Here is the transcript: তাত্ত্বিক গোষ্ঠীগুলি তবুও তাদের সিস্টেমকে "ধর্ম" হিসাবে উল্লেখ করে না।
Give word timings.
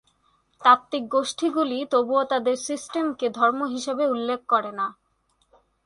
তাত্ত্বিক 0.61 1.03
গোষ্ঠীগুলি 1.07 1.77
তবুও 1.91 2.23
তাদের 2.23 2.55
সিস্টেমকে 2.57 3.27
"ধর্ম" 3.29 3.59
হিসাবে 3.65 4.03
উল্লেখ 4.07 4.39
করে 4.47 4.71
না। 4.71 4.87